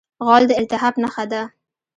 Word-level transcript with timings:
غول 0.25 0.43
د 0.47 0.51
التهاب 0.59 0.95
نښه 1.03 1.25
ده. 1.31 1.41